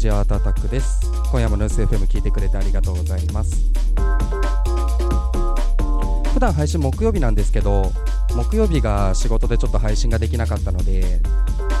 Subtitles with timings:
[0.00, 1.02] DJ アートアタックです。
[1.30, 3.70] 今夜もヌース FM 聞いてくれてありがとうございます。
[6.32, 7.92] 普段配信木曜日なんですけど
[8.34, 11.20] 木曜日が仕事でちょっと配信ができなかったので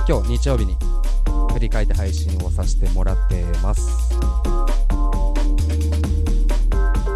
[0.06, 0.76] 今日日曜日に
[1.54, 4.10] 振り返って配信をさせてもらってます。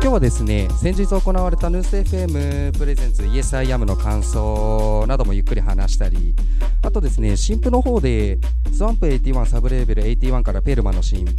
[0.00, 6.34] 今日はですね先日行われたヌース FM プレゼンツ YesIAM の感想などもゆっくり話したり
[6.82, 8.38] あとですね新譜の方で
[8.74, 11.32] スワンプ81サブレーベル81からペルマの新譜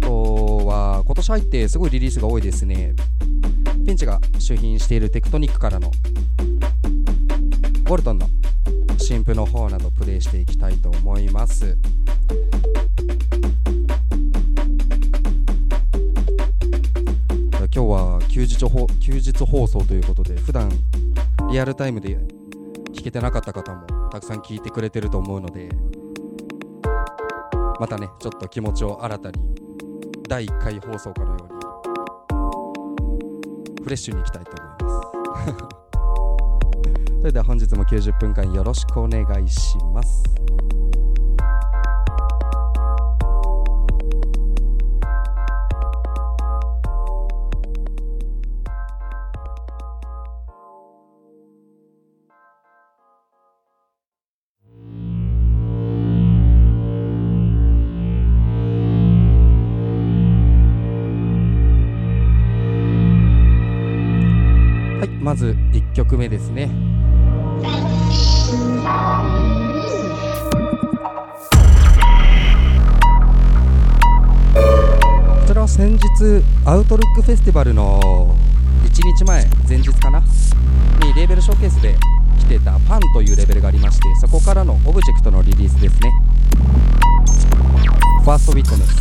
[0.00, 2.92] とは今年入ってすごいリリースが多いですね。
[3.86, 5.92] ピンチが主品しているテクトニックからの
[6.40, 8.26] ウォルトンの
[8.98, 11.78] 新譜の方などプレイしていきたいと思います。
[17.60, 20.68] 今日は休日放休日放送ということで普段
[21.52, 22.18] リアルタイムで
[22.92, 25.70] 聞けてなかった方もたくさん聞いてくれてると思うので
[27.82, 29.40] またねちょっと気持ちを新たに
[30.28, 31.42] 第1回放送かのよう
[33.74, 35.56] にフレッシュにいきたいと思います。
[37.18, 40.41] それでは本日も90分間よろしくお願いします。
[65.32, 66.66] まず1曲目ですね。
[66.66, 66.72] こ
[75.46, 78.36] ちらは先日アウトルックフェスティバルの
[78.84, 80.20] 1日前前日かな？
[80.20, 81.96] にレーベルショーケースで
[82.38, 86.12] 来てたパンというレベルがありましてそこからのオブジェクトのリリースですね。
[88.22, 89.00] ファーストウィットネス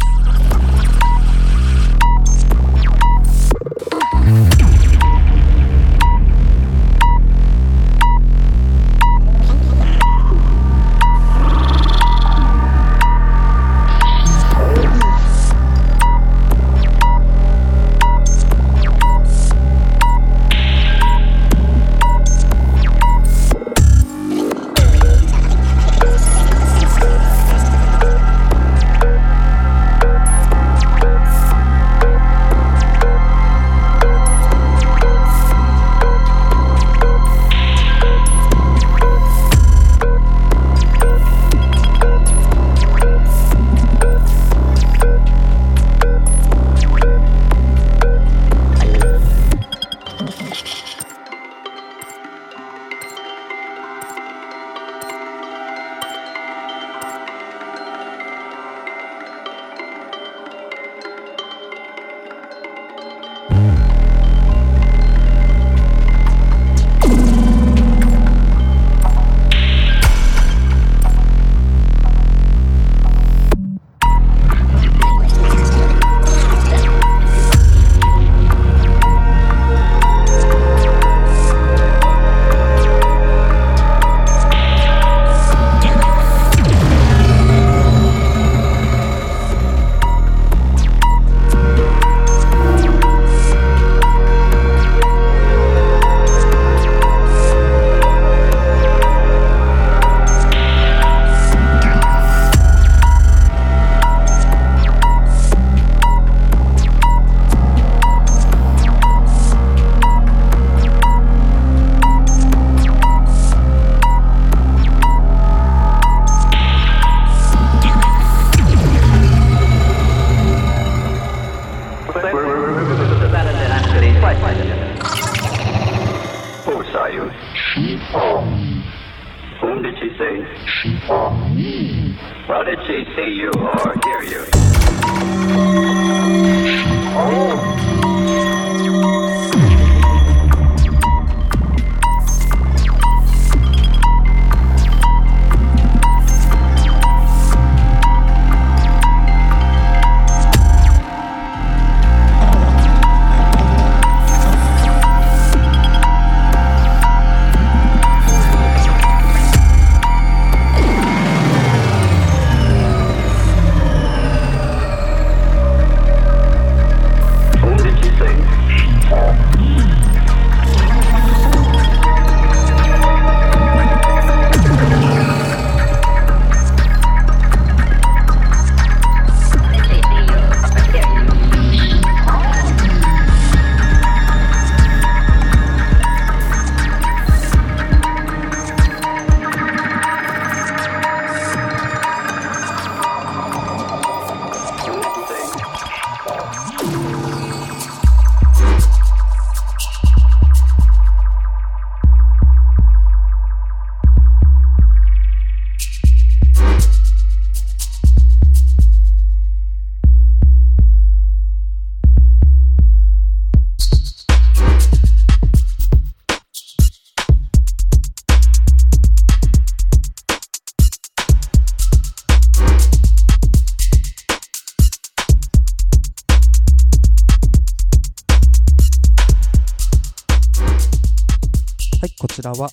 [232.41, 232.69] ちらは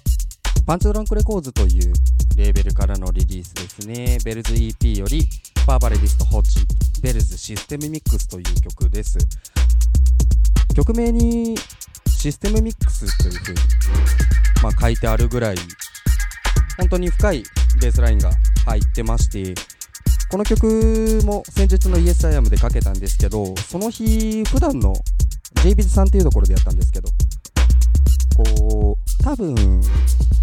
[0.67, 1.93] Punch Drunk Records という
[2.37, 4.19] レーベルからのリリースですね。
[4.25, 5.29] ベルズ EP より
[5.67, 6.61] Peverelist & Hodge
[7.03, 9.19] Bells System Mix という曲です。
[10.75, 11.55] 曲名に
[12.07, 13.59] System Mix というふうに、
[14.63, 15.57] まあ、書いてあるぐらい
[16.79, 17.43] 本当に深い
[17.81, 18.31] ベースラインが
[18.65, 19.55] 入ってまして
[20.31, 24.95] この曲も先日の ESIAM でかけたんですけどその日普段の
[25.57, 27.09] JBiz さんっていうところでやったんですけど
[29.29, 29.83] 多分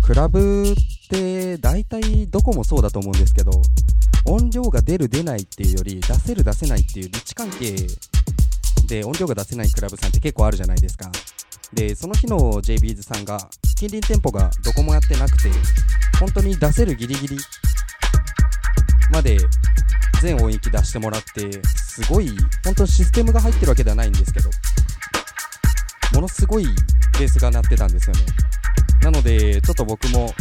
[0.05, 0.75] クラブっ
[1.09, 3.49] て大体どこもそうだと思うんですけど
[4.25, 7.75] 音量が出る出ないっていうより出せる出せないっていう立地関係
[8.87, 11.11] で音量が出せないクラブさんって結構あるじゃないですか。
[11.73, 13.39] でその日の JBiz さんが
[13.75, 15.49] 近隣店舗がどこもやってなくて
[16.19, 17.37] 本当に出せるギリギリ
[19.11, 19.39] まで
[20.21, 22.29] 全音域出してもらってすごい
[22.63, 24.49] 本当システムが入ってるわけではないんですけど
[26.13, 26.65] ものすごい
[27.17, 28.21] ベースが鳴ってたんですよね。
[29.05, 30.33] なのでちょっと僕も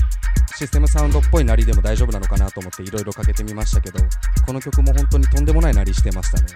[0.56, 3.98] システムサウンドっぽい鳴りでも大丈夫なのかなと思っていろいろかけてみましたけど
[4.46, 6.46] この曲も本当にとんでもない鳴りしてましたね。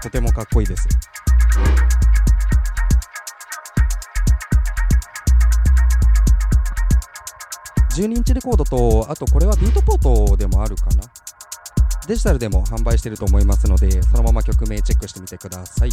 [0.00, 0.86] とてもかっこいいです。
[7.96, 11.02] 12インチレコードとあとこれはビートポートでもあるかな？
[12.06, 15.90] デジタルでも販売してると思いますのでそのまま曲名チェックしてみてください。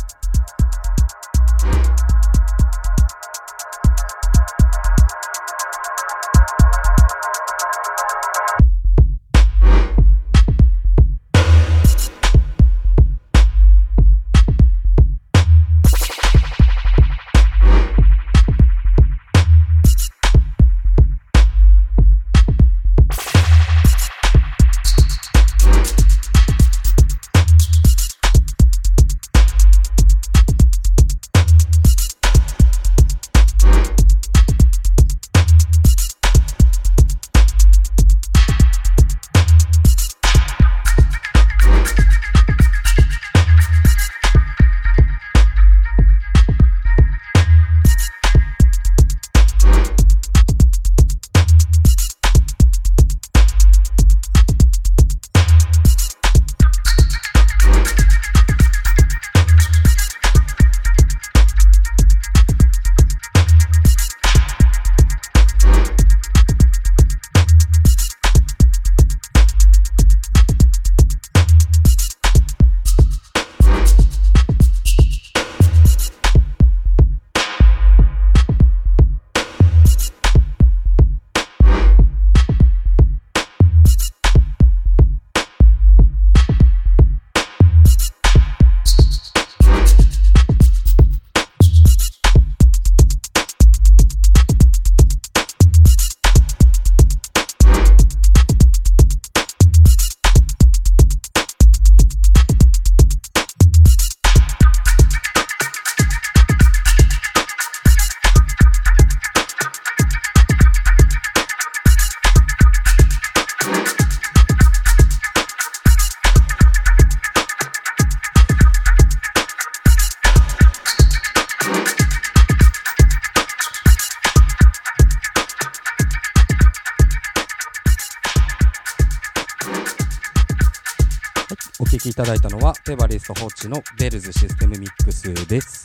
[133.26, 135.84] ストホッチのベルズシステムミックスです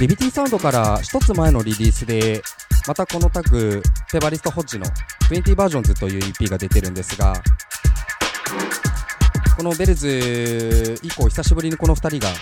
[0.00, 2.42] ビビティサウンドから一つ前のリリースで
[2.88, 4.86] またこのタグペバリストホッチの
[5.30, 7.32] 20バージョンズという EP が出てるんですが
[9.56, 12.32] このベルズ以降久しぶりにこの2人が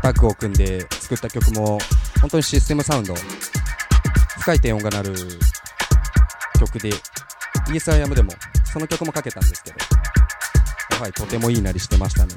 [0.00, 1.78] タッグを組んで作った曲も
[2.22, 3.12] 本当にシステムサウンド
[4.38, 5.14] 深い低音が鳴る
[6.58, 6.88] 曲で
[7.66, 8.32] ESIAM でも
[8.72, 9.76] その曲もかけたんですけど
[11.00, 12.34] はい、とてもいいなりしてましたね。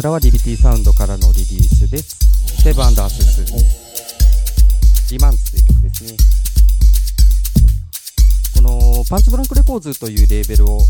[0.00, 2.16] ちらは Livity Sound からのリリースです。
[2.62, 6.16] Pev & Asusu Remnants という曲ですね。
[8.56, 10.80] この Punch Drunk Records というレーベルを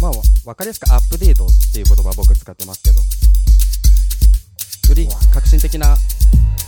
[0.00, 0.12] まあ
[0.44, 3.00] 分かりやすくアップデートっていう言葉僕使ってますけど。
[4.90, 5.96] より革新的な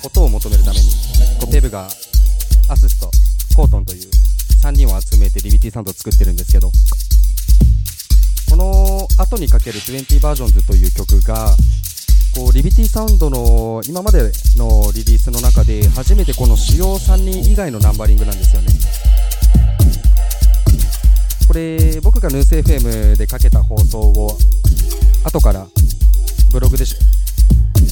[0.05, 0.91] 音を求めるために
[1.39, 1.87] こう Pev が
[2.69, 3.13] Asusu と
[3.55, 4.11] Kowton という
[4.61, 6.73] 3人を集めて Livity Sound を作ってるんですけど。
[8.51, 11.57] この後にかける20バージョンズという曲が
[12.35, 18.69] こうリビティサウンドの今までのリリースの中で初めてこの主要3人以外のナンバリングなんですよね。
[21.47, 24.39] これ僕がヌース FM でかけた放送を
[25.25, 25.67] 後から
[26.51, 26.85] ブログで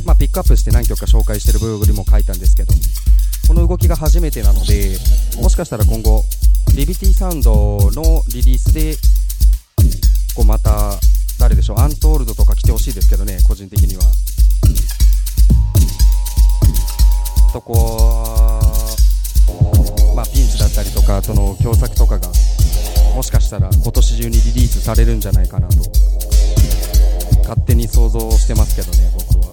[0.06, 2.72] まあ、ピックアップして何曲か紹介してるブログにも書いたんですけど
[3.48, 4.96] この動きが初めてなので
[5.40, 6.24] もしかしたら今後
[6.74, 8.96] リビティサウンドのリリースで
[10.34, 10.92] こうまた
[11.40, 11.80] 誰でしょう？
[11.80, 14.02] アントールドとか来てほしいですけどね個人的には。
[17.52, 18.60] とこ
[20.14, 22.28] まあピンチだったりとかその共作とかが
[23.16, 25.76] もしかしたら今年中にリリースされるんじゃないかなと
[27.38, 29.50] 勝手に想像してますけどね僕は。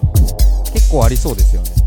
[0.74, 1.87] 結構ありそうですよね。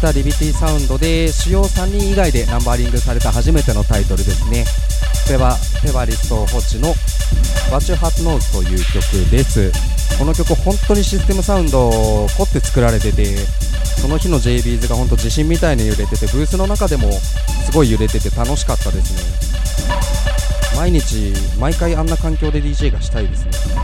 [0.00, 4.64] したリビティサウンドで主要3人以外でナンバリングされた初めてのタイトルですね。
[5.28, 6.94] ペバペバリストホチの
[7.70, 9.70] 「バチュハッノーズ」という曲です。
[10.18, 13.36] この曲本当にシステムサウンドを凝って作られてて
[14.00, 17.12] その日の JB's が本当地震みたいに揺れててブースの中でも
[17.66, 19.22] すごい揺れてて楽しかったですね。
[20.76, 23.79] 毎日毎回あんな環境で DJ がしたいですね。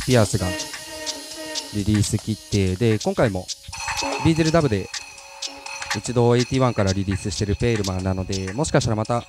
[0.00, 0.46] リー・ピアースが
[1.74, 3.46] リリース決定で今回も
[4.24, 4.88] ディーゼルダブで
[5.96, 9.22] 一度81からリリースしてるペールマンなのでもしかしたらまた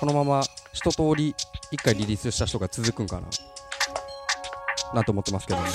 [0.00, 1.34] このまま一通り
[1.72, 3.28] 1回リリースした人が続くんかな
[4.94, 5.68] なと思ってますけどね。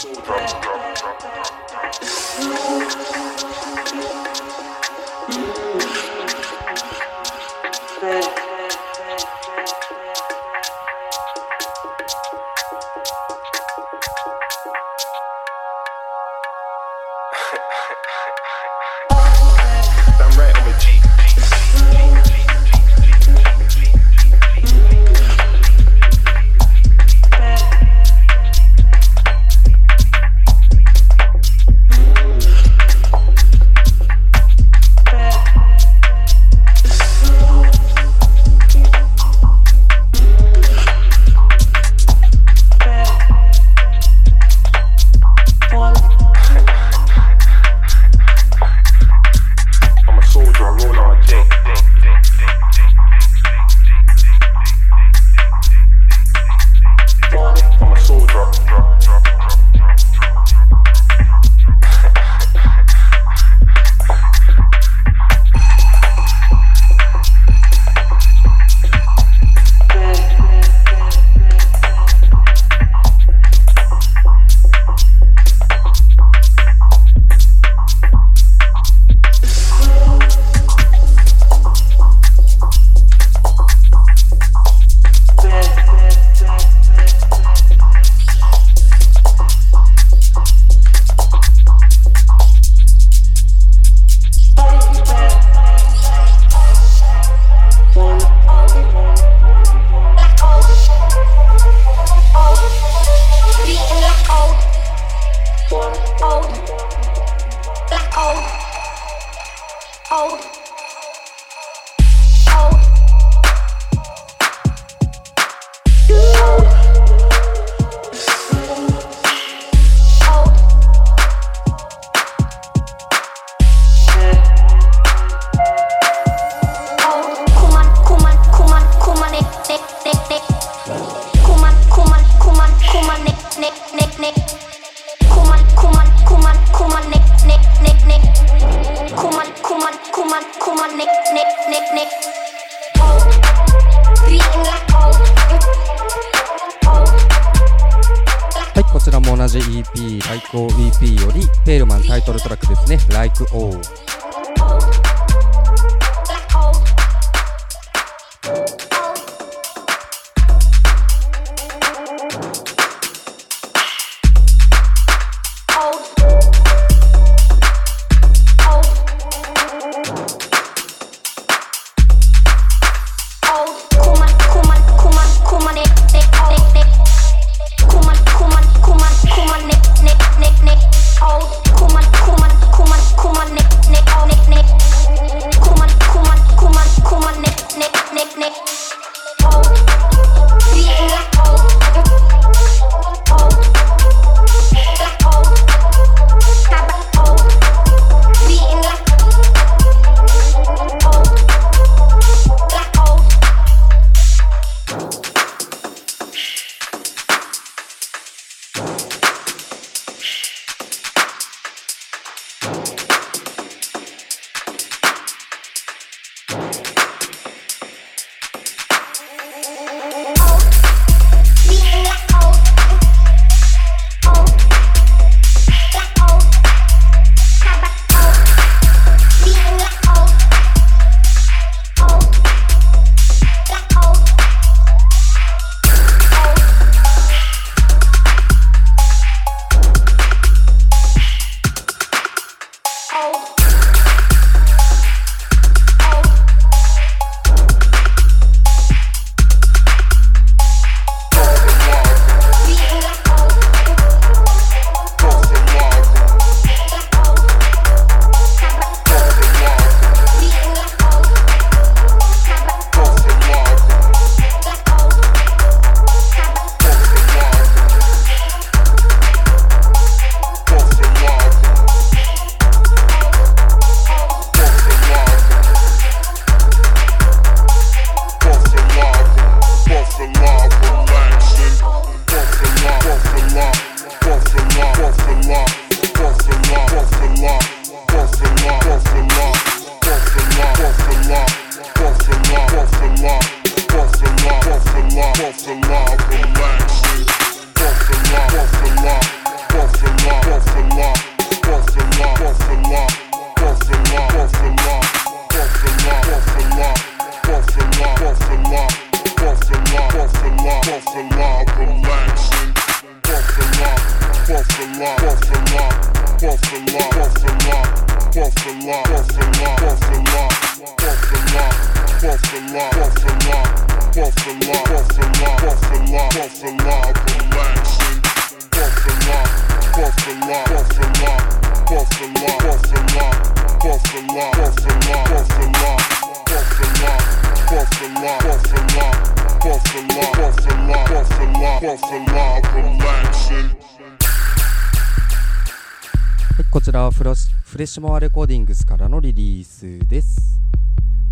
[348.52, 350.60] ディングスからのリリースです。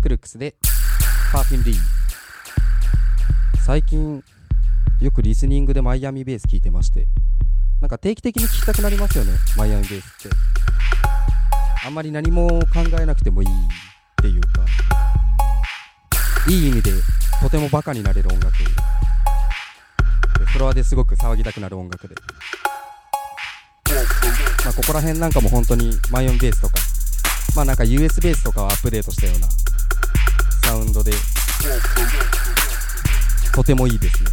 [0.00, 0.54] クルックスで
[1.30, 1.76] パーフィンリー。
[3.62, 4.24] 最近
[5.02, 7.08] よくリスニングでマイアミベース聞いてまして、
[7.82, 10.36] なんか定期的に聞きたくなりますよね、マイアミベースって。
[11.84, 13.52] あんまり何も考えなくてもいいっ
[14.16, 14.64] ていうか、
[16.48, 16.90] いい意味で
[17.42, 18.54] とてもバカになれる音楽。
[20.46, 22.14] フロアですごく騒ぎたくなる音楽で。
[24.64, 26.79] まあ、ここら辺なんかも本当にマイオンベースとか、
[27.60, 29.46] まあなんか US ベースとかをアップデートしたような
[30.64, 31.12] サウンドで、
[33.52, 34.30] とてもいいですね。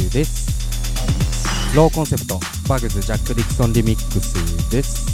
[0.00, 1.74] スです。
[1.74, 5.06] ローコンセプト、バグズ・ジャック・ディクソンリミックスです。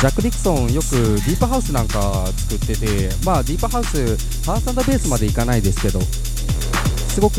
[0.00, 7.36] ジャック・ディクソンよくディープハウスなんか作ってて、まあディープハウス、ハウスベースまでいかないですけど、すごく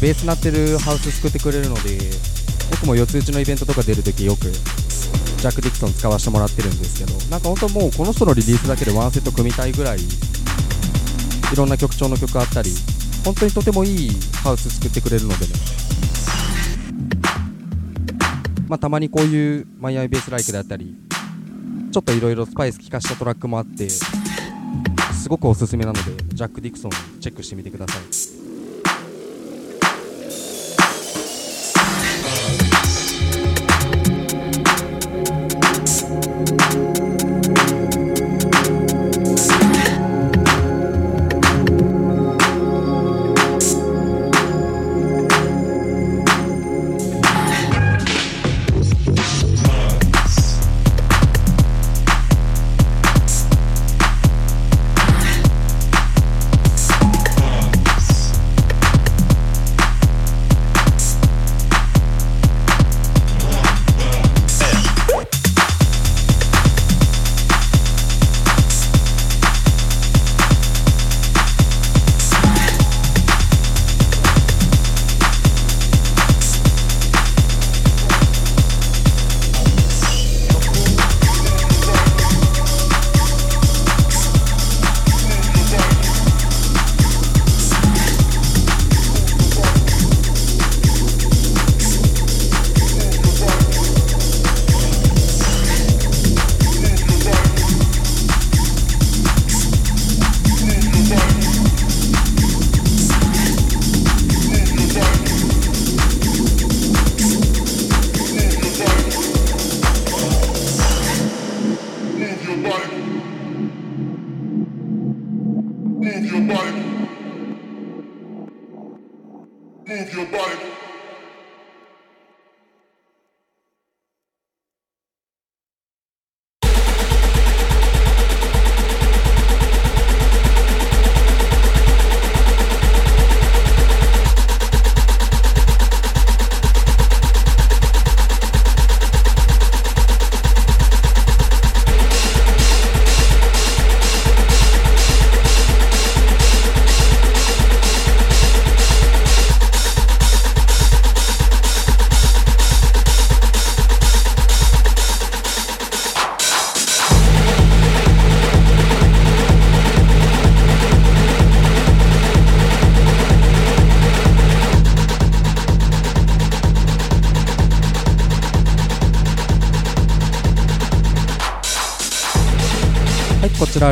[0.00, 1.98] ベース鳴ってるハウス作ってくれるので、
[2.70, 10.02] 僕も四つ打ちのイベントとか出るときよくジャック・ディクソン使わせてもらってるんですけど、なんか本当もうこの人のリリースだけでワンセット組みたいぐらい、い
[11.56, 12.74] ろんな曲調の曲あったり、
[13.24, 14.10] 本当にとてもいい
[14.42, 15.52] ハウス作ってくれるのでね。
[18.68, 20.96] まあ、たまにこういうマイアイベースライクであったり、
[21.92, 24.08] ちょっといろいろスパイス効かしたトラックもあって、す
[25.28, 28.41] ごくおすすめなので、ジャック・ディクソンチェックしてみてください。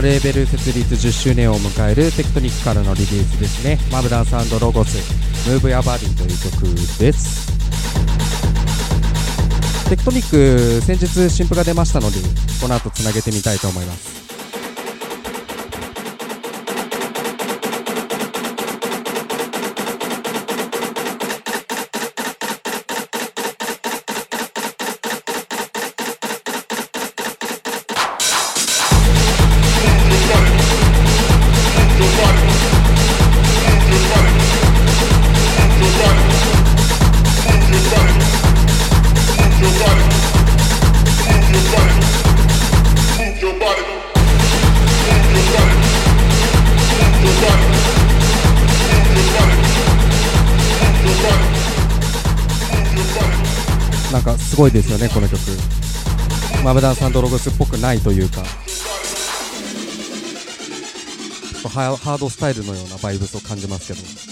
[0.00, 3.78] レーベル設立10周年を迎えるテクトニックからのリリースですね。
[3.92, 4.96] マブダンサンドロゴス
[5.48, 7.50] ムーブやバディという曲です。
[9.88, 12.18] テクトニック先日新譜が出ましたので
[12.60, 14.09] この後つなげてみたいと思います。
[54.60, 55.40] ごいですよねこの曲。
[56.62, 58.42] マブダンサンドロゴスっぽくないというか。
[61.66, 64.29] ハードスタイルのようなバイブスを感じますけど。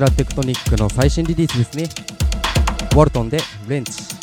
[0.00, 1.84] らテクトニックの最新リリースですね。
[2.92, 3.38] ウォルトンで
[3.68, 4.19] レンチ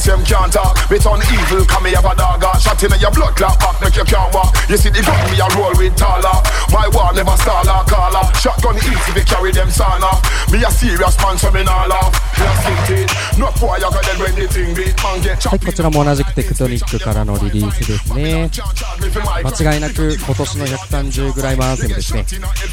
[0.00, 0.76] step in the place, them can't talk.
[0.90, 2.52] Me turn evil, come me have a dagger.
[2.60, 4.54] Shot in your blood clot back, make you can't walk.
[4.68, 6.38] You see the gun, me a roll with taller.
[6.72, 8.24] My war never stall or caller.
[8.40, 10.22] Shotgun easy, they carry them son off.
[10.50, 12.12] Me a serious man, so me not laugh.
[13.36, 14.96] No boy, you got them when they thing beat.
[15.02, 18.50] Man get はい、こちらも同じくテクトニックからのリリースですね。
[19.44, 22.24] 間違いなく今年の130グライムアンセムですね。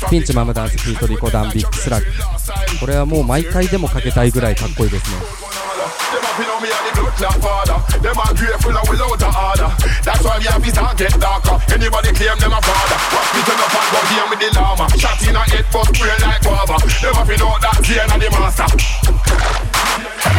[0.09, 2.80] ピンチマムダンスフィートリコダンビッグスラッグ。
[2.80, 5.68] これはもう毎回でもかけたいぐらいかっこいいですね。
[5.90, 7.78] Them a know me and the blood clot father.
[8.00, 9.70] Them a grateful and without a order.
[10.06, 11.58] That's why me have to start get darker.
[11.74, 12.98] Anybody claim them a father.
[13.14, 14.86] Watch me turn up and go game with the llama.
[14.98, 16.78] Shot in a head but spray like guava.
[16.78, 19.59] Them a know that Zane and the master.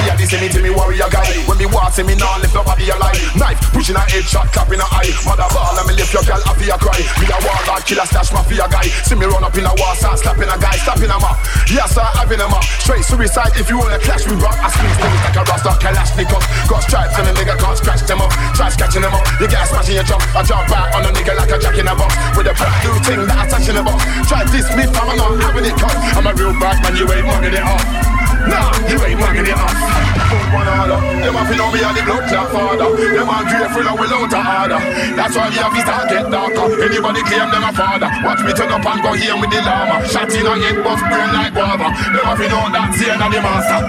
[0.01, 1.29] Me a me me warrior guy.
[1.45, 3.21] When me walk, see me now lift up body alive.
[3.37, 5.13] Knife pushing a head shot, clap in a eye.
[5.29, 6.97] Mother ball and me lift your girl happy a cry.
[7.21, 8.89] Me a warlord killer stash mafia guy.
[9.05, 11.37] See me run up in a war, start slapping a guy, slapping him up.
[11.69, 12.65] Yes, sir, having him up.
[12.81, 14.57] Straight suicide if you wanna clash with rock.
[14.57, 16.45] I squeeze things like a rasta Kalashnikov.
[16.65, 18.33] Got stripes and a nigga can't scratch them up.
[18.57, 19.25] Try scratching them up.
[19.37, 20.25] You get a smash in your jump.
[20.33, 22.17] I jump back on a nigga like a jack in a box.
[22.33, 24.01] With a brand new thing that I touch in the box.
[24.25, 25.93] Try this me, fam, I'm not having it cut.
[26.17, 28.10] I'm a real bad man, you ain't mugging it up.
[28.49, 30.20] Nah, you ain't rocking it up.
[30.31, 30.99] Put one order.
[31.27, 32.89] Them a know me and the blood clot father.
[32.95, 34.81] Them a grateful and without a order.
[35.19, 36.67] That's why me have to start get darker.
[36.87, 38.07] Anybody claim them a father.
[38.23, 40.07] Watch me turn up and go here with the llama.
[40.07, 41.91] Shot in a head, bust brain like guava.
[42.15, 43.81] Them a know that Zane and the master.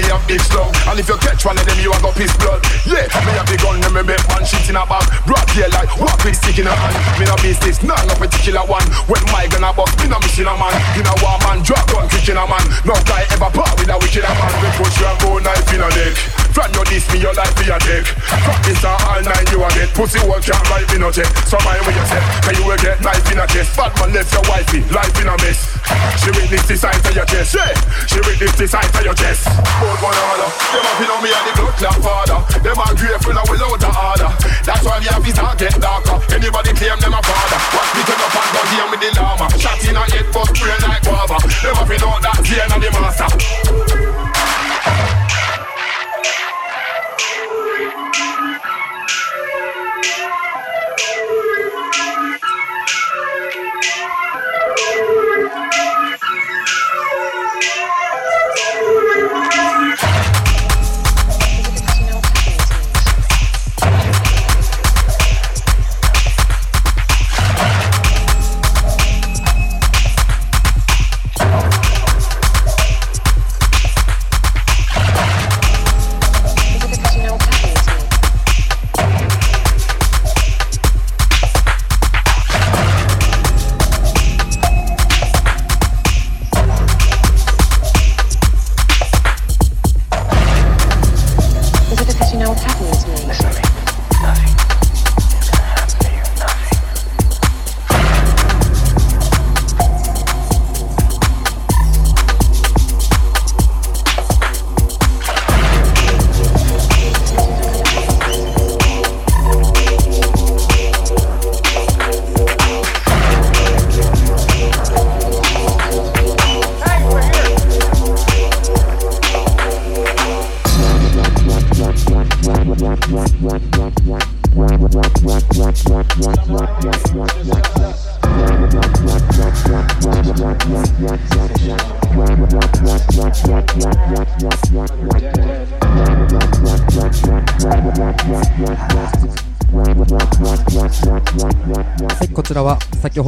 [0.00, 2.30] Me have big slug And if you catch one of them you a go piss
[2.38, 5.44] blood Yeah, me have the gun and me make man shit in a bag Broad
[5.50, 8.86] here like walk with stick in a hand Me no business, none no particular one
[9.10, 11.84] When my gun a bust, me no missing a man You know war man, drop
[11.90, 14.68] gun quick in a man No guy ever part with a wicked a man We
[14.76, 17.70] push you and go knife in a neck From your diss me your life be
[17.70, 18.04] a deck
[18.42, 21.54] Practice a all nine you a get Pussy wall can't ride in no check So
[21.62, 22.22] mind what you say.
[22.42, 23.78] Can you will get knife in a chest?
[23.78, 25.78] Bad man left your wifey, life in a mess.
[26.18, 27.54] She witness the sight of your chest.
[27.54, 27.70] Yeah,
[28.10, 29.46] she witness the sight of your chest.
[29.78, 33.38] Both one order Them a know me and the blood clot father Them a grateful
[33.38, 34.30] and without a order
[34.66, 36.18] That's why me have to start get darker.
[36.34, 37.60] Anybody claim them a father.
[37.76, 39.46] Watch me turn up and go game with the llama.
[39.60, 41.38] Shot in a head bust brain like guava.
[41.38, 43.28] Them a know that Zane and the master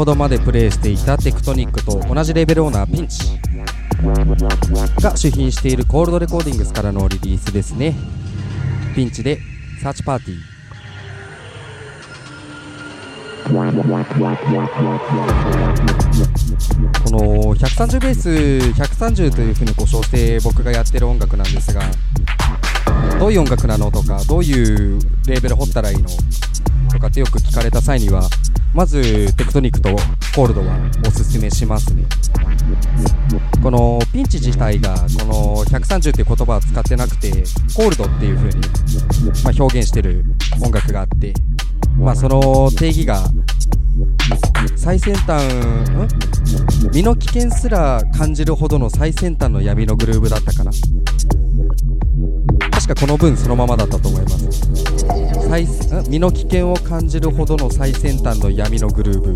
[0.03, 3.39] ほどまでプレイしていたテクトニックと同じレベルオーナーピンチ
[5.01, 7.95] が主品しているコールドレコーディングスからのリリースですね。
[8.97, 9.39] ピンチで
[9.81, 10.39] サーチパーティー。
[13.45, 13.53] こ
[17.11, 21.81] の130ベース130というふうに故障して僕がやってる音楽なんですが
[23.21, 24.99] どういう音楽なのとかどういう
[25.29, 26.09] レーベル掘ったらいいの
[26.91, 28.29] とかってよく聞かれた際には
[28.75, 29.91] まずテクトニックと
[30.35, 32.05] コールドはおすすめしますね。
[33.63, 37.31] このピンチ自体がこの130っていう言葉を使ってなくて
[37.77, 38.55] コールドっていう風に
[39.45, 40.25] ま、表現してる
[40.63, 41.35] 音楽があって
[41.99, 43.23] まあその定義が
[44.77, 45.45] 最先端
[46.93, 50.73] 身の危険すら感じるほどの最先端の闇のグルーブだったかな。
[52.71, 54.42] 確かこの文そのままだったと思います。
[55.53, 55.67] 最
[56.09, 59.35] 身の危険を感じるほどの最先端の闇のグルーブ。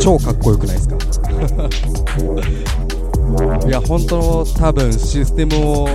[0.00, 0.96] 超かっこよくないですか？
[3.68, 5.88] いや本当の多分システムを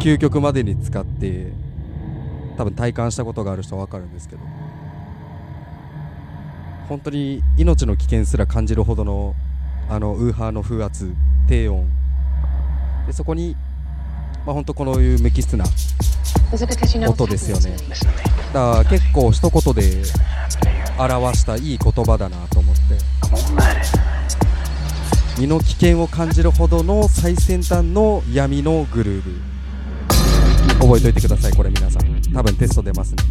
[0.00, 1.50] 究極までに使って
[2.58, 4.42] 多分体感したことがある人は分かるんですけど。
[6.90, 9.34] 本当に命の危険すら感じるほどの
[9.88, 11.10] あのウーハーの風圧
[11.48, 11.86] 低音
[13.06, 13.56] でそこに、
[14.44, 15.64] まあ、本当このいう無機質な
[17.08, 17.76] 音ですよね。
[18.52, 20.02] だから結構一言で
[20.98, 22.82] 表したいい言葉だなと思って。
[25.38, 29.40] 身の危険を感じるほどの最先端の闇のグルーブ。
[30.80, 32.22] 覚えておいてくださいこれ皆さん。
[32.34, 33.22] 多分テスト出ますね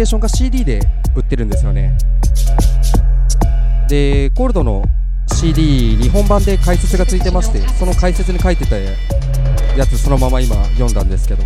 [0.00, 0.80] レーションが CD で
[1.14, 1.98] 売ってるんですよね。
[3.86, 4.82] でコールドの
[5.34, 8.96] CD 日本版で解説がついてましてその解説に書いてたや
[9.86, 11.42] つそのまま今読んだんですけど。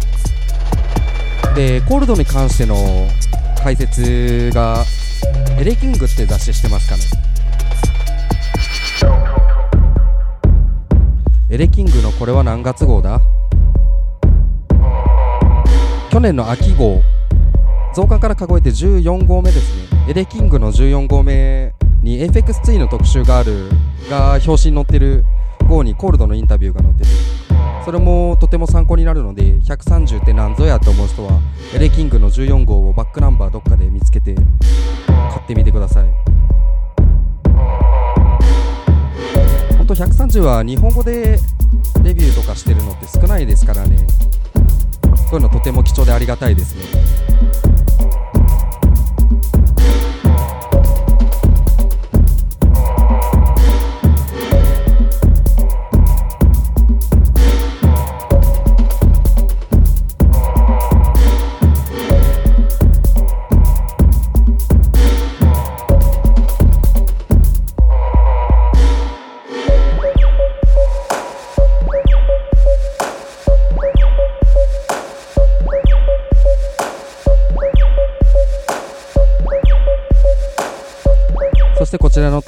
[1.56, 2.76] でコールドに関しての
[3.60, 4.84] 解説が
[5.58, 7.02] エレキングって雑誌してますかね。
[11.50, 13.20] エレキングのこれは何月号だ？
[16.10, 17.02] 去年の秋号。
[17.94, 20.06] 増刊から数えて14号目ですね。
[20.08, 21.72] エレキングの14号目
[22.02, 23.68] に FX2 の特集がある
[24.10, 25.24] が表紙に載ってる
[25.68, 27.10] 号にコールドのインタビューが載ってる。
[27.84, 31.38] それもとても参考になるので130って何ぞやと思う人は
[31.72, 34.44] エレキングの14号をバックナンバーどっかで見つけて買
[35.38, 36.08] ってみてください。
[39.76, 41.38] 本当130は日本語で
[42.02, 44.04] レビューとかしてるのって少ないですからね。
[45.30, 47.23] そういうのとても貴重でありがたいですね。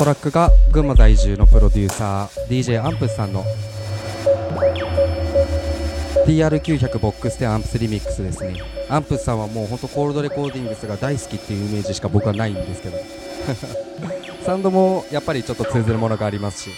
[0.07, 3.45] ラックが群馬在住のプロデューサー DJ アンプスさんの
[6.25, 8.63] TR900 ボックスでアンプスリミックスですね。
[8.89, 12.99] アンプスさんはもうほんとコールドレコーディングスが大好きっていうイメージしか僕はないんですけど。
[14.47, 16.71] サウンドもやっぱりちょっと通ずるものがありますし。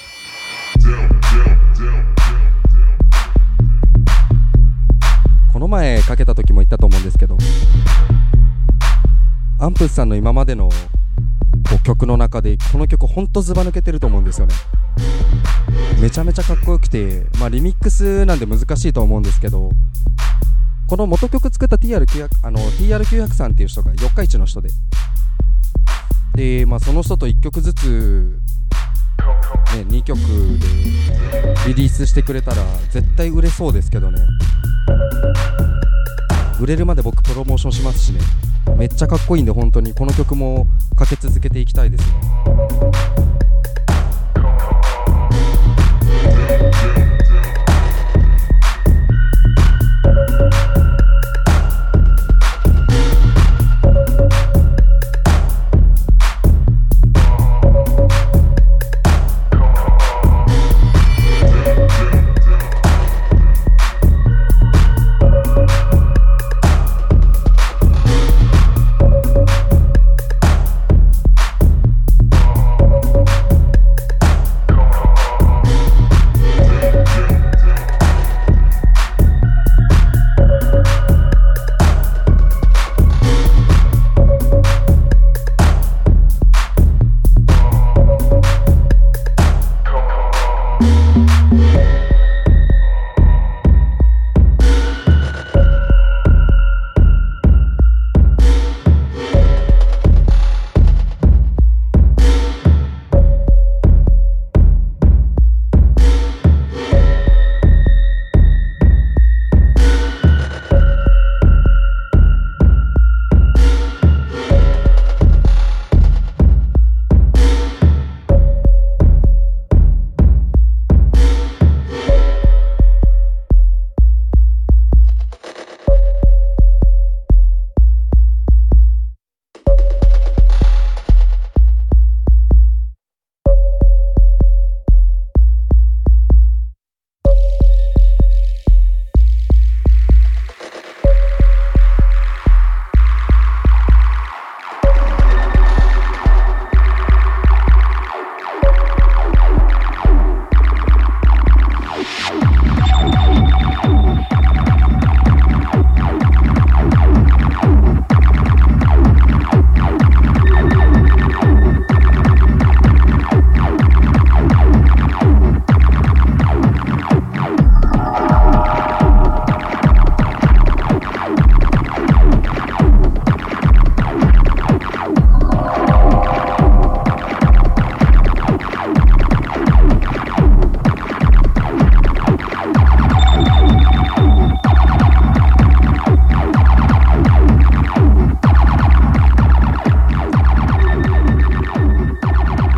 [5.52, 7.36] この前かけた時も言ったと思うんですけど
[9.58, 10.70] アンプスさんの今までの
[11.88, 14.54] 曲の中でこの曲ほんとずば抜けてると思うんですよね。
[16.02, 19.70] めちゃめちゃかっこよくてまあリミックスなんで難しいと思うんですけど
[20.86, 24.68] この元曲作った TR900 あの TR900 さんっていう人が四日市の人で。
[26.34, 28.38] でまあその人と1曲ずつ
[29.74, 30.24] ね2曲で
[31.68, 34.20] リリースしてくれたら絶対売れそうですけどね。
[36.60, 38.20] 売れるまで僕プロモーションしますしね。
[38.76, 39.94] めっちゃかっこいいんで本当に。
[39.94, 43.47] この曲もかけ続けていきたいですね。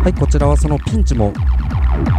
[0.01, 1.31] はいこちらはその Pinch も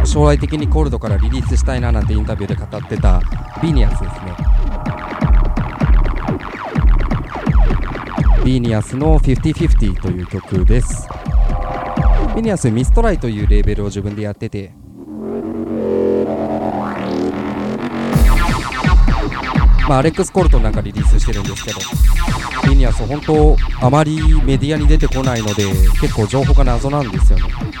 [0.05, 3.19] 将来的に Cold からリリースしたいななんてインタビューで語ってた
[3.61, 4.53] Beneath ですね。
[8.45, 11.09] Beneath の5050という曲です。
[12.35, 14.71] Beneath、Mistry というレーベルを自分でやってて。
[19.89, 21.79] まあ、 Alex Coulton なんかリリースしてるんですけど、
[22.69, 25.65] Beneath、本当、あまりメディアに出てこないので、
[25.99, 27.72] 結構情報が謎なんですよね。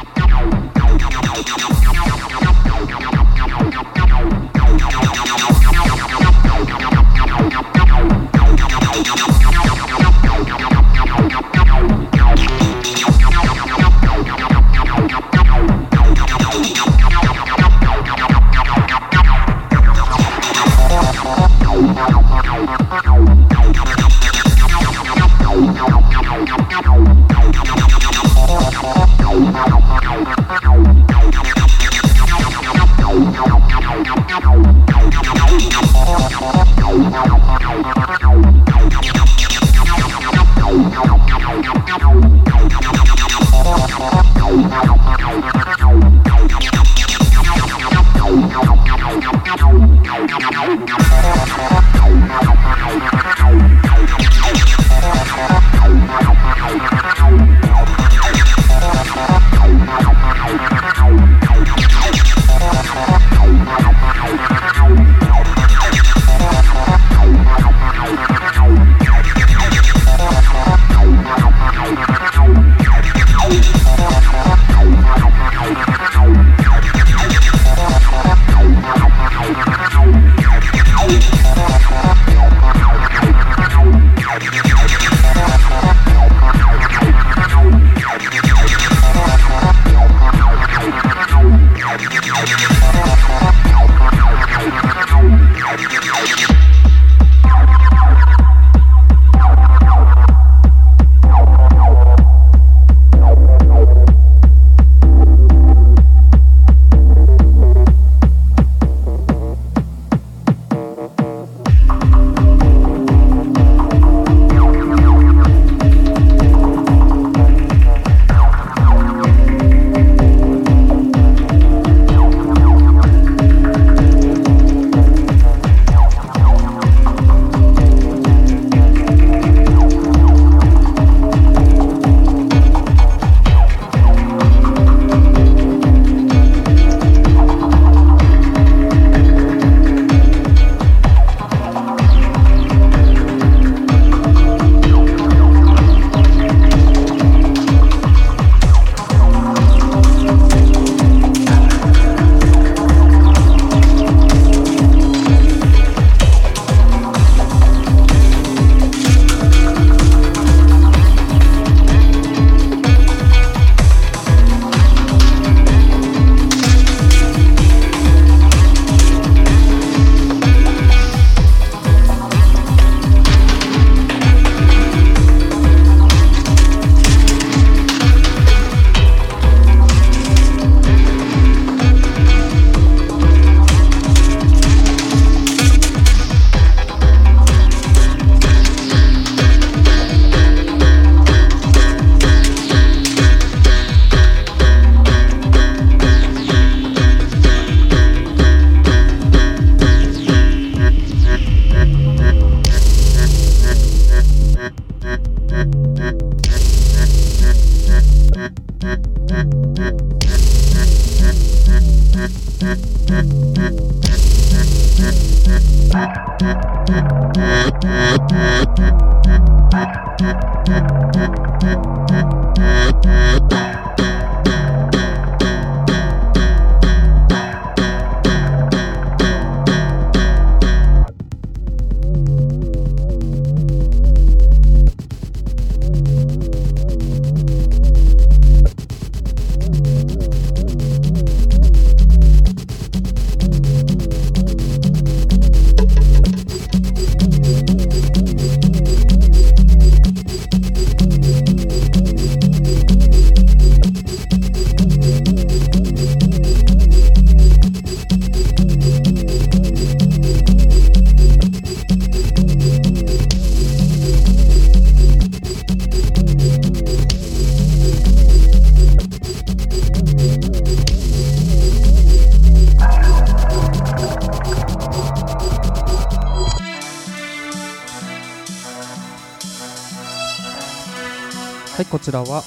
[282.23, 282.43] はいこちらは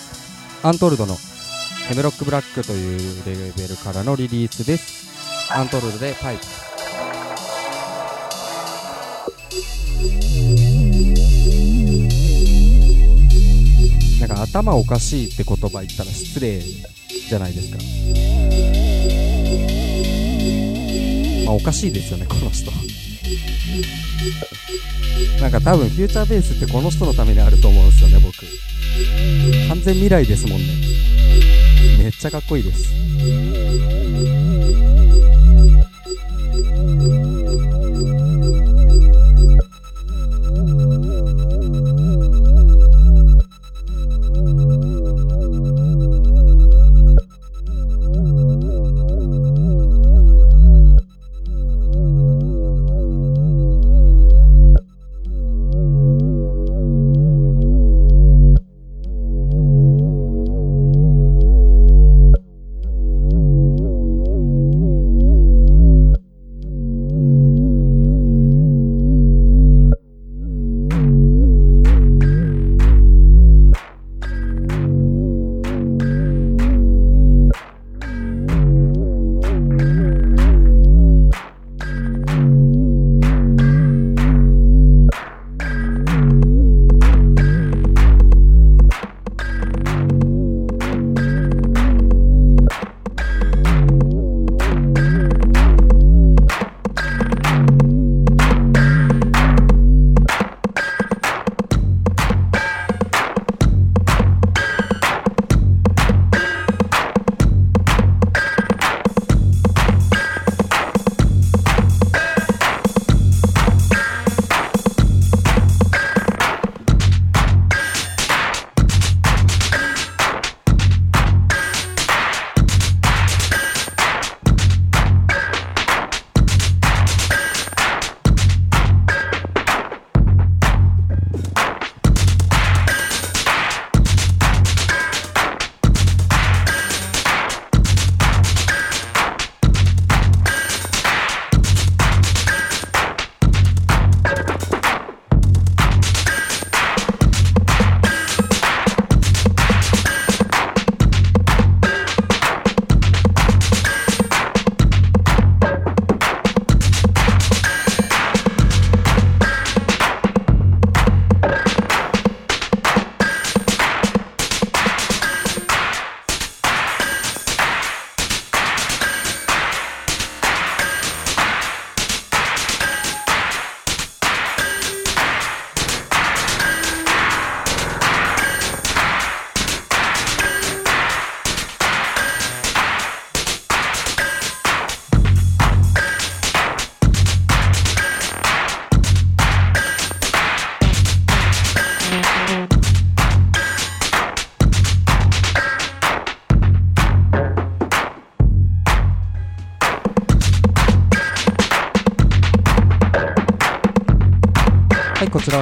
[0.63, 1.17] アントルドの
[1.89, 5.53] ヘムロックブラックというレベルからのリリースです。
[5.53, 6.45] アントルドでパイプ。
[14.21, 17.79] なんか頭おかしいって言葉言ったら失礼じゃないですか。
[21.45, 22.73] まあおかしいですよねこの人。
[25.41, 28.36] なんか多分フューチャーベースってこの人のためにあると思うんですよね僕。
[29.87, 30.65] 完全未来ですもんね。
[31.99, 32.93] めっちゃかっこいいです。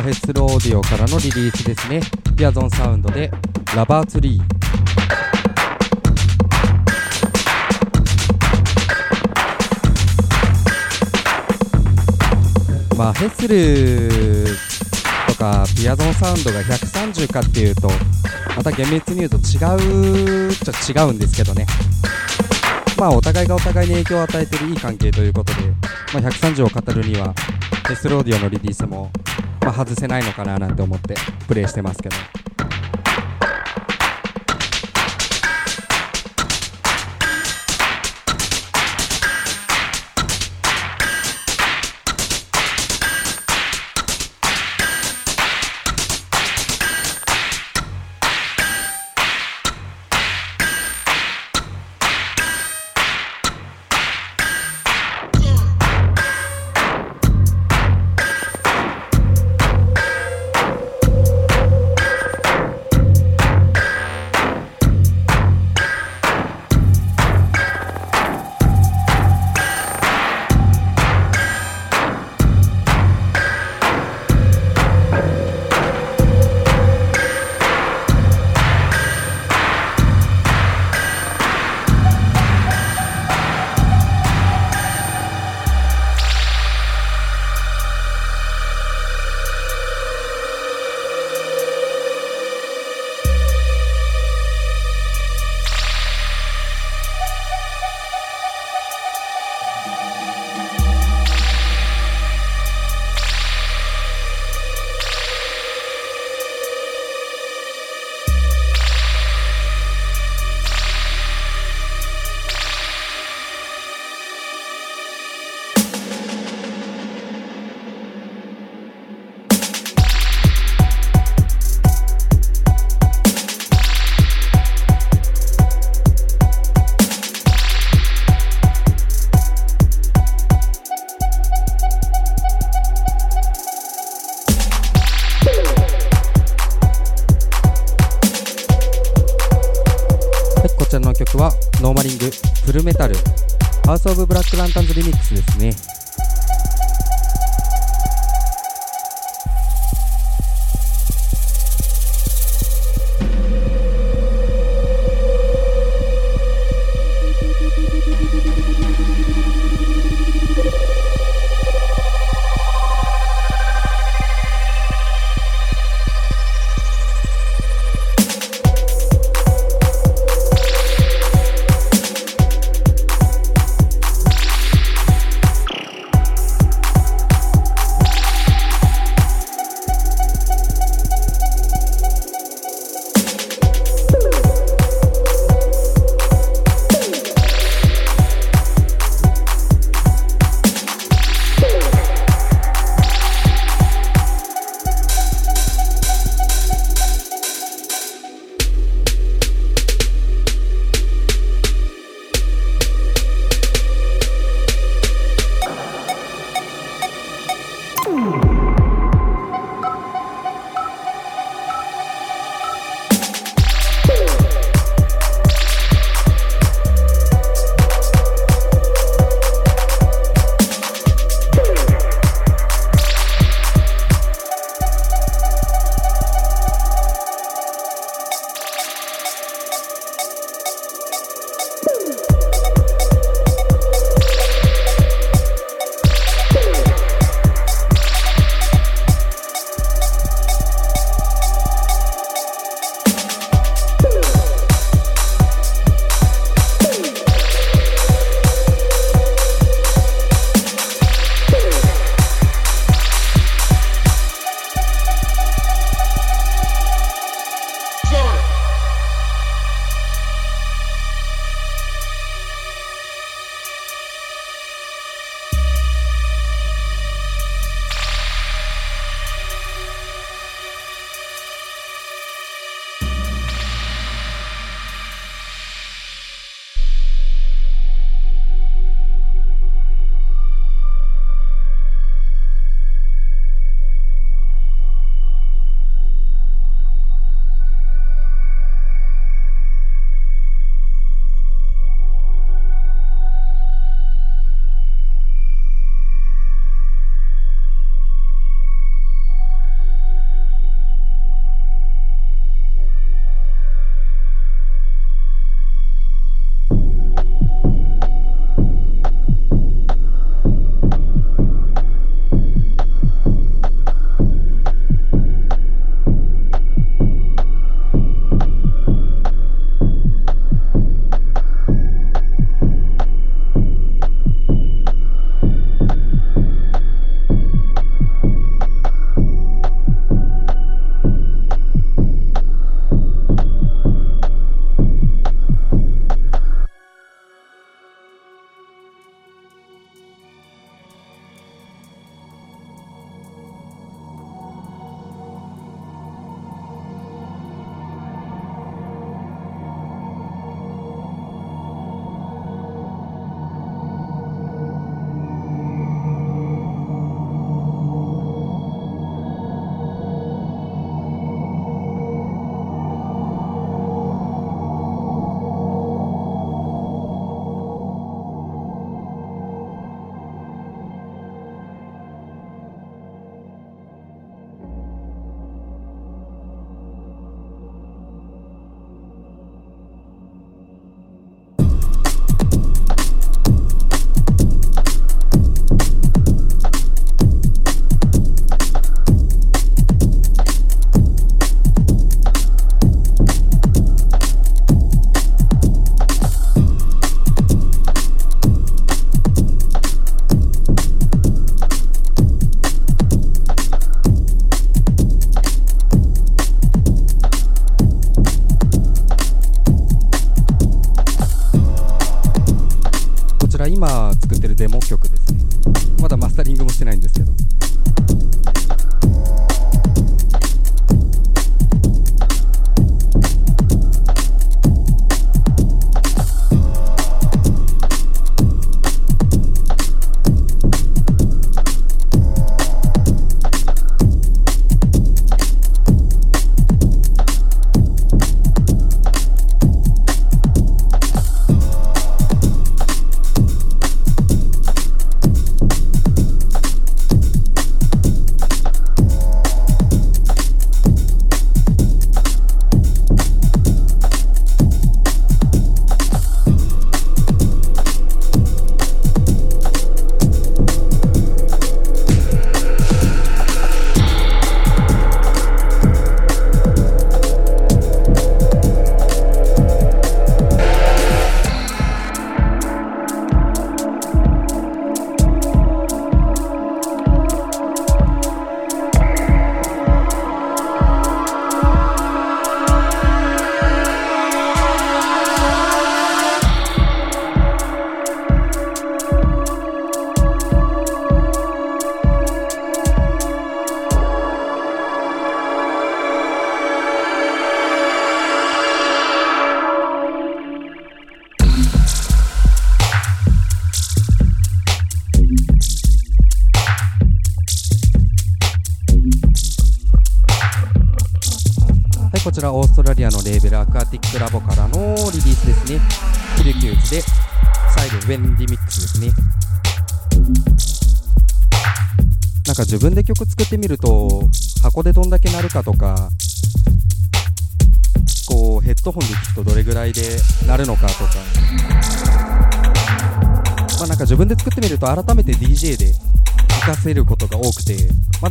[0.04, 2.02] フェスローディオからのリリースですね。
[2.36, 3.30] ピアゾンサウンドで
[3.74, 4.42] ラバーツリー。
[12.98, 14.54] まあヘスル
[15.26, 17.88] とかピアゾンサウンドが130かっていうと
[18.58, 19.40] また厳密に言うと違
[20.48, 21.66] うっちゃ違うんですけどね。
[22.98, 25.62] まあお互いがお互いに影響を与えてるいい関係ということで、
[26.12, 27.32] まあ、130を語るには
[27.86, 29.10] フェスローディオのリリースも、
[29.64, 31.14] まあ、外せないのかななんて思って
[31.48, 32.43] プレイしてますけど。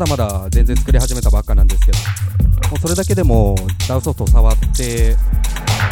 [0.04, 1.98] だまだ全然作り始めたばっかなんですけど
[2.70, 3.56] もうそれだけでも
[3.88, 5.16] ダウソフトを触って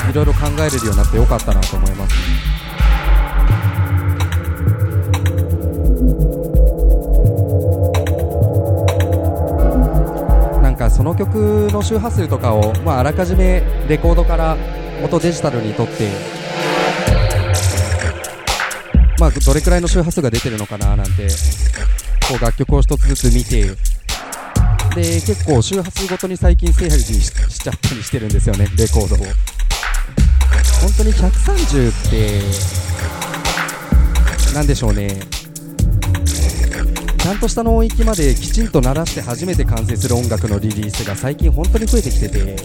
[0.10, 2.16] いろいろ考えれるようになってよかったなと思います。
[10.62, 14.58] なんかその曲の周波数とかを、まあ、あらかじめレコードから
[15.04, 16.10] 音デジタルにとって
[19.20, 21.28] まあ、どれくらいの周波数が出てるのかななんて
[22.28, 23.91] こう楽曲を一つずつ見て
[24.96, 29.20] で結構周波数ごとに最近整理にしちゃったりしてるんですよねレコードを。
[30.82, 32.42] 本当に130って
[34.56, 35.20] なんでしょうね。
[37.18, 42.56] ちゃんとしたの音域まできちんと鳴らして初めて完成する音楽のリリースが最近本当に増えてきてて。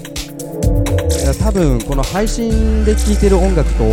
[1.40, 3.84] 多分この配信で聴いてる音楽と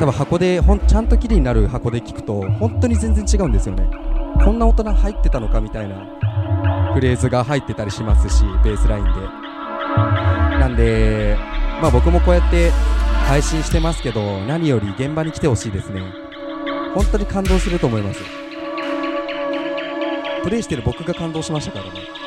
[0.00, 3.88] 多分箱でほんちゃんと綺麗になる箱で聞くと本当に全然違うんですよね。
[4.44, 6.04] こんな大人入ってたのかみたいな。
[6.94, 9.10] フレーズが入ってたりしますしベースラインで。
[10.58, 11.36] なんで
[11.80, 12.70] まあ僕もこうやって
[13.26, 16.02] 配信してますけど何より現場に来てほしいですね。
[16.94, 18.20] 本当に感動すると思います。
[20.42, 22.21] プレイしてる僕が感動しましたからね。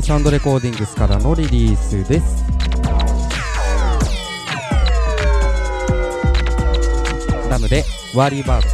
[0.00, 2.44] ーサウンドレコーディングスからのリリースです。
[7.48, 7.84] ダムで
[8.14, 8.64] ワーリーバー。
[8.64, 8.68] ド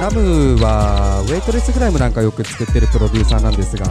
[0.00, 3.86] ダムはウェイトレスグライムなんかよく作ってるプロデューサーなんですが。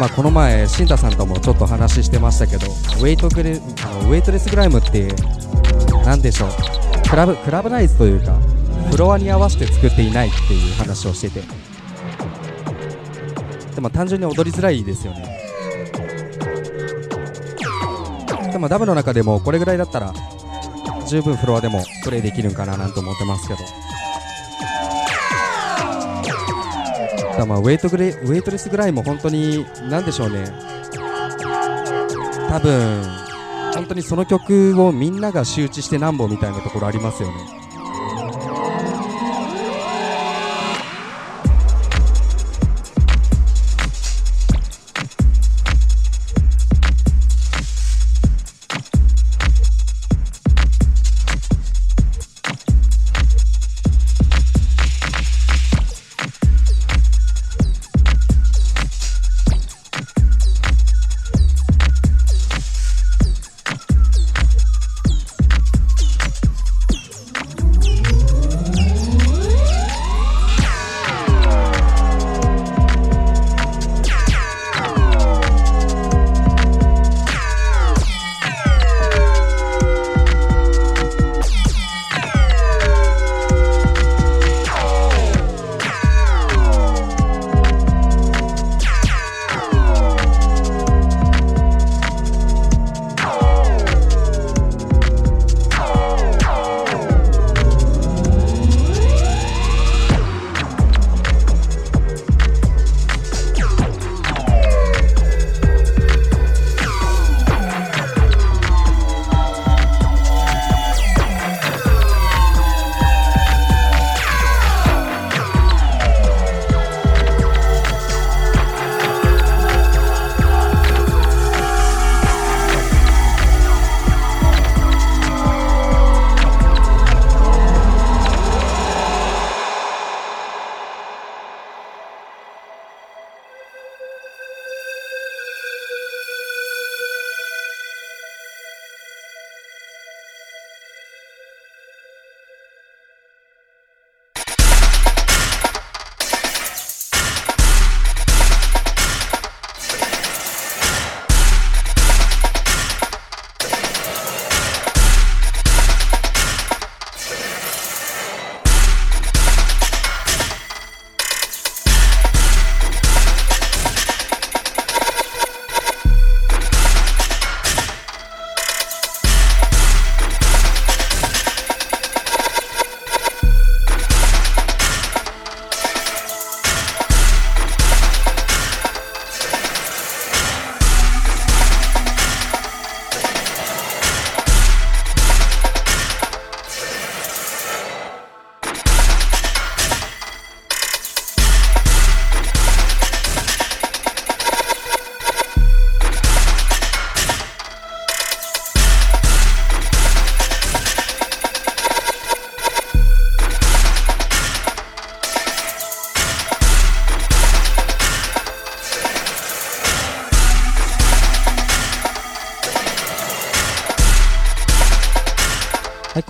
[0.00, 5.08] まあこの前シンタさんともちょっと話してましたけどウェイトグレあのウェイトレスグライムって
[6.04, 6.50] 何でしょう？
[7.08, 8.34] クラブクラブナイズというか
[8.90, 11.65] フロアに合わせて作っていないっていう話をしてて。
[13.76, 15.38] でも単純に踊りづらいですよね。
[18.50, 20.14] でもダムの中でもこれぐらいだったら
[21.06, 23.60] 十分フロアでもプレイできるんかななんて思ってますけど。
[27.36, 30.50] だまあウェイトグレウェイトレスぐらいも本当に何でしょうね。
[32.48, 33.02] 多分
[33.74, 37.55] 本当にその曲をみんなが周知してなんぼみたいなところありますよね。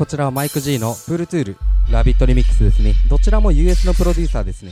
[0.07, 1.57] こちらはマイク G のプールトゥール
[1.91, 2.95] ラビットリミックスですね。
[3.11, 4.71] どちらも US のプロデューサーですね。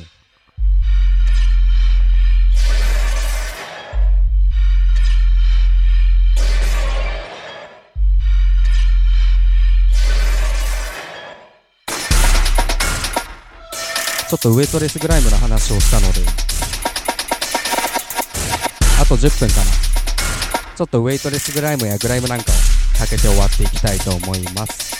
[14.30, 16.20] ちょっとウエイトレスグライムの話をしたので。
[19.00, 20.76] あと10分かな。
[20.76, 24.93] ちょっとウェイトレスグライムやグライムなんかをかけて終わっていきたいと思います。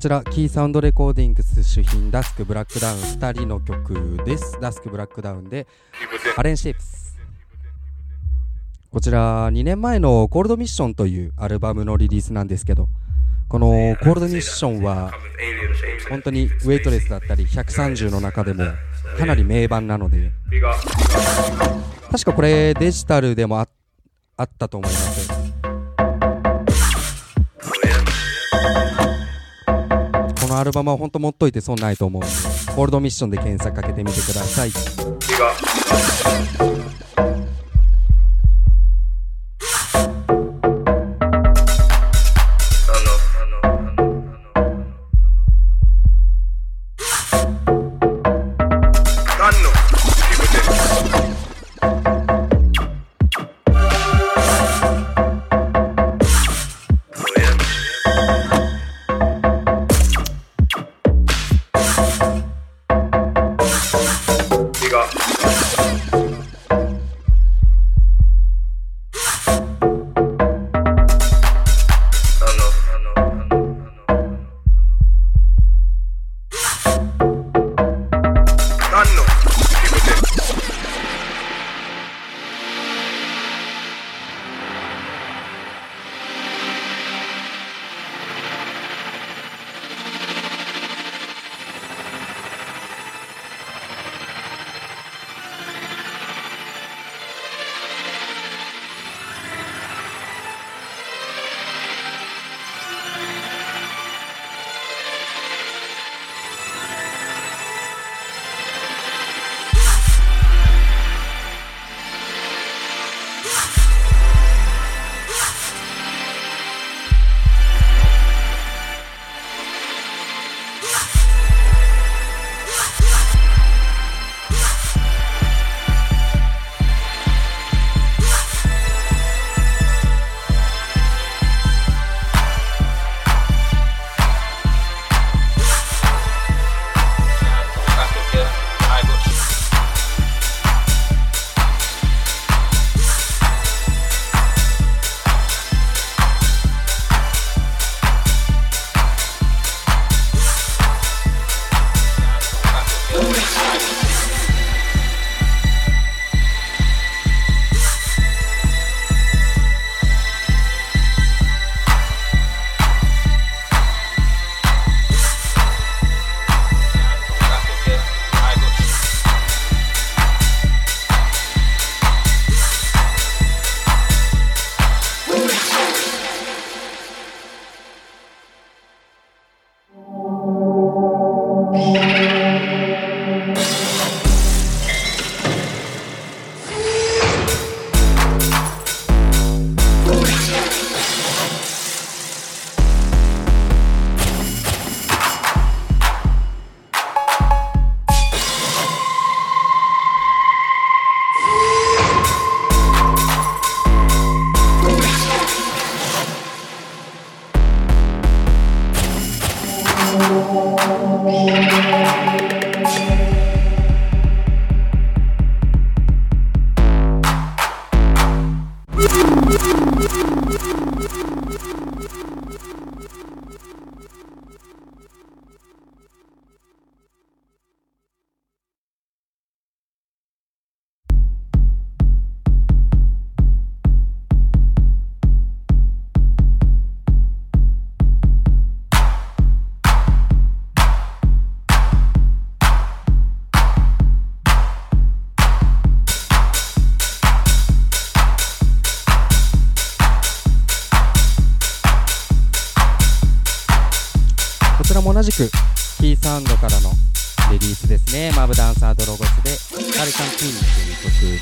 [0.00, 4.58] ちら、キーサウンドレコーディングス主品、ダスクブラックダウン2人の曲です。
[4.58, 5.66] ダスクブラックダウンで、
[6.36, 7.18] アレンシェイプス。
[8.90, 12.88] こちら、2年前のコールドミッションというアルバムのリリースなんですけど、
[13.50, 13.66] この
[14.00, 15.12] コールドミッションは、
[16.08, 18.64] 本当にウェイトレスだったり、130の中でも
[19.18, 20.32] かなり名盤なので、
[22.10, 23.68] 確かこれデジタルでもあ
[24.38, 25.39] あったと思います。
[30.50, 32.34] のアルバムは本当持っといて損ないと思うので、
[32.74, 34.72] コールドミッションで検索かけてみてください。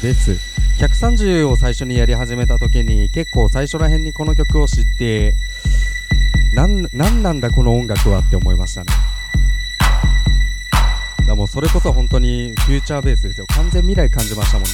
[0.09, 0.33] です。
[0.79, 5.35] 130を最初にやり始めた時に結構最初ら辺にこの曲を知って
[6.55, 8.93] なんなんだこの音楽はって思いましたね。
[11.27, 13.47] だもうそれこそ本当にフューチャーベースですよ。
[13.49, 14.71] 完全未来感じましたもんね。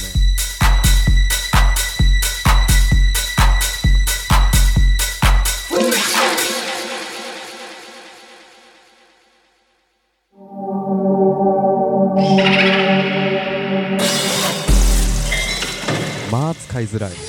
[16.75, 17.19] 使いづらいはい、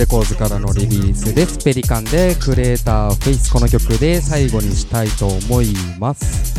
[0.00, 1.62] レコーズからのリリースです。
[1.62, 6.58] ペリカンでクレーターフェイスこの曲で最後にしたいと思います。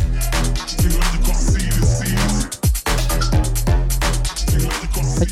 [5.18, 5.28] はい、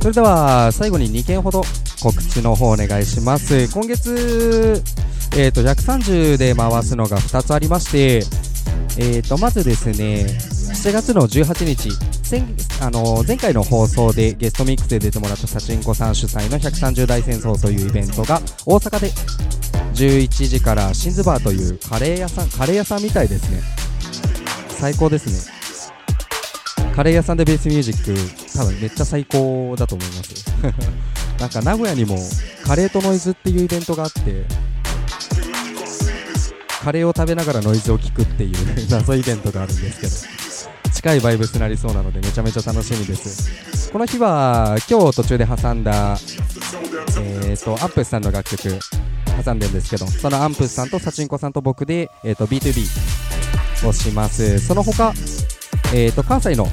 [0.00, 1.64] それでは最後に2件ほど
[2.00, 3.66] 告知の方お願いします。
[3.66, 4.80] 今月、
[5.36, 8.18] えー、と130で回すのが2つありまして、
[8.96, 11.90] えー、とまずですね7月の18日
[12.22, 19.08] 先あの前回の放送でゲストミックスで出てもらったサチンコさん主催の130大戦争というイベントが大阪で
[19.94, 23.62] 11時からシンズバーというカレー屋さんカレー屋さんみたいですね。
[24.68, 25.54] 最高ですね。
[26.94, 30.44] カレー屋さんでベースミュージック多分めっちゃ最高だと思います。
[31.40, 32.18] なんか名古屋にも
[32.66, 34.44] カレーとノイズっていうイベントがあって
[36.82, 38.56] カレーを食べながらノイズを聞くっていう
[38.92, 40.43] 謎イベントがあるんですけど。
[41.04, 43.92] 近いバイブスになりそうなのでめちゃめちゃ楽しみです。
[43.92, 46.16] この日は今日途中で挟んだ
[47.20, 48.78] えー、とアンプスさんの楽曲
[49.44, 54.58] 挟んでるんですけどそのアンプスさんとサチンコさんと僕で、えー、と B2B をします。
[54.60, 55.12] その他、
[55.92, 56.68] えー、と関西の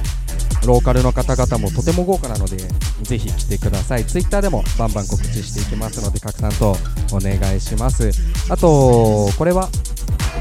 [0.66, 2.56] ローカルの方々もとても豪華なので
[3.02, 4.06] ぜひ来てください。
[4.06, 6.70] Twitter でもバンバン告知していきますので拡散と
[7.14, 8.10] お願いします。
[8.48, 9.68] あとこれは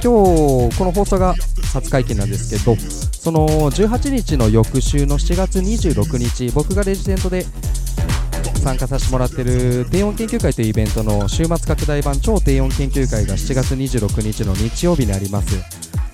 [0.01, 1.35] 今日この放送が
[1.73, 2.77] 初解禁なんですけど
[3.21, 7.45] その18日の翌週の7月26日僕がレジデントで
[8.63, 15.55] 参加させてもらってる低音研究会というイベントの週末拡大版超低音研究会が7月26日の日曜日にあります。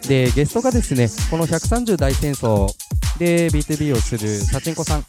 [0.09, 2.67] でゲストがですねこの130大戦争
[3.17, 5.05] で B2B をするサチンコさん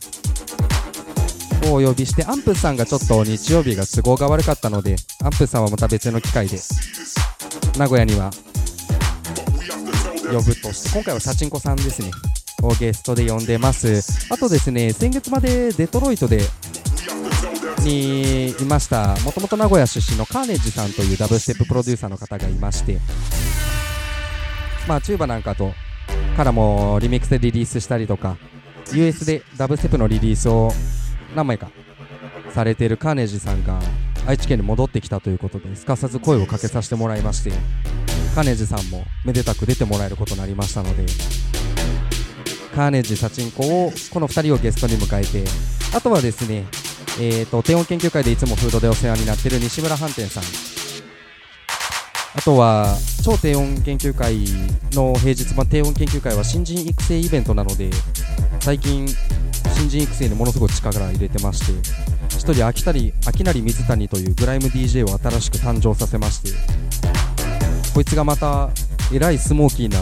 [1.72, 4.94] をお呼びしてアンプさんがちょっと日曜日が都合が悪かったので
[5.24, 6.58] アンプさんはまた別の機会で
[7.76, 8.30] 名古屋には
[10.32, 12.10] 呼ぶとして今回はサチンコさんですね。
[12.62, 14.02] をゲストで呼んでます。
[14.30, 16.40] あとですね先月までデトロイトで
[17.84, 22.98] にいましたもともと名古屋出身のカーネッジさんというダブルステッププロデューサーの方がいまして
[24.86, 25.72] まあチューバなんかと
[26.36, 28.36] からもリミックスでリリースしたりとか
[28.92, 30.70] US でダブステップのリリースを
[31.34, 31.70] 何枚か
[32.50, 33.80] されているカーネージさんが
[34.26, 37.52] 愛知県に戻ってきたということですかさず声をかけさせてもらいまして
[38.34, 41.04] カーネジさんもめでたく出てもらえることになりましたので
[42.74, 45.48] カーネージサチンコをこの2人をゲストに迎えて
[45.96, 46.64] あとはですね
[47.20, 50.78] えー、と低音研究会でいつもフードでお世話になってる西村飯店さん。
[52.38, 54.44] あとは超低音研究会
[54.92, 57.90] の平日版低音研究会は新人育成イベントなので
[58.60, 61.72] 最近新人育成にものすごく力を入れてまして
[62.36, 66.50] 1人秋谷秋成水谷というグライム DJ を新しく誕生させまして
[67.94, 68.70] こいつがまた
[69.12, 70.00] えらいスモーキーな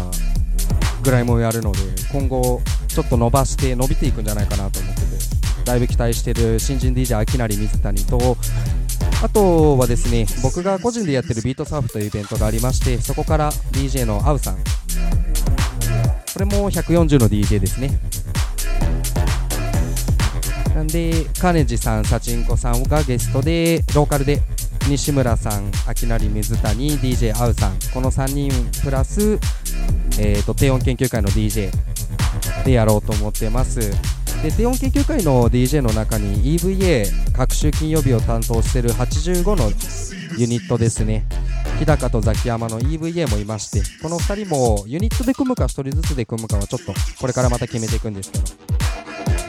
[1.02, 1.78] グライムをやるので
[2.12, 5.06] 今後ちょっと伸ばして伸びていくんじゃないかなと思ってて
[5.64, 8.36] だいぶ期待してる新人 DJ 秋成水谷と
[9.22, 14.56] あとはですね僕が個人でやってるビートサーフというイベントがありましてそこから DJ のアウさん。
[16.36, 17.98] これも140の DJ ですね。
[20.74, 24.42] なんでカネジさんサチンコさんがゲストでローカルで
[24.88, 27.78] 西村さん秋成水谷 DJ アウさん。
[27.92, 28.52] この3人
[28.84, 29.38] プラス、
[30.20, 31.70] えー、と低音研究会の DJ
[32.64, 33.80] でやろうと思ってます。
[34.42, 39.72] で低音研究会の DJ の中に EVA 各週金曜日を担当している85の
[40.38, 41.26] ユニットですね。
[41.80, 48.44] 日高とザキヤマの EVA もいましてこの2人もユニットで組むか1人ずつで組むかはちょっとこれからまた決めていくんですけど、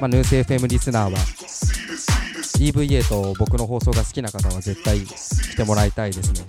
[0.01, 1.76] まあ、ヌース FM リスナーは
[2.59, 6.47] EVA と僕の放送が好きな方は絶対来てもらいたいですね。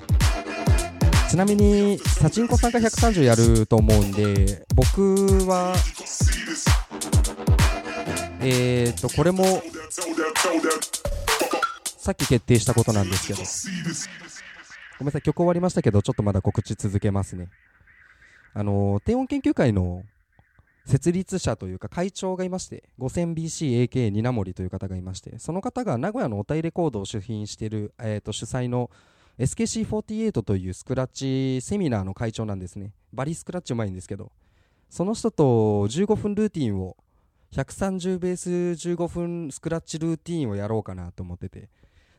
[1.31, 5.75] ちなみにサチンコさんが130やると思うんで僕は
[8.41, 9.63] えーとこれも
[11.99, 13.43] さっき決定したことなんですけど。
[14.99, 17.49] ごめんなさい曲終わりましたけどちょっとまだ告知続けますね。
[18.53, 20.03] あの低音研究会の
[20.89, 28.91] 設立者というか会長がいまして 5000BCAK 稲森という方がいましてその方が名古屋のおたいレコードを主品している、えー、と主催の
[29.39, 32.93] SKC48 というスクラッチセミナーの会長なんですね。
[33.13, 34.33] バリスクラッチうまいんですけど
[34.89, 36.97] その人と15分ルーティンを
[37.53, 41.69] 130ベース15分スクラッチルーティンをやろうかなと思ってて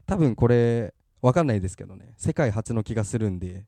[0.06, 3.66] 多分これわかんないですけどね世界初の気がするんで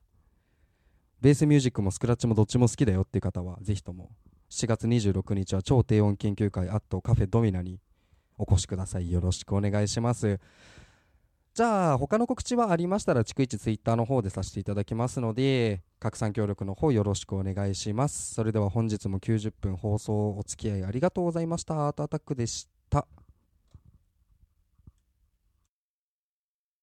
[1.22, 4.10] ベースミュージックもスクラッチもどっちも好きだよっていう方はぜひとも
[4.52, 7.80] 7月26日は超低温研究会アットカフェドミナに
[8.38, 9.10] お越しください。
[9.10, 10.41] よろしくお願いします。
[11.53, 18.34] じゃあ他の告知はありましたら逐一ツイッターの方でさせていただきますので拡散協力の方よろしくお願いします。
[18.34, 21.88] それでは本日も90分放送お付き合いありがとうございました。
[21.88, 23.07] アートアタックでした。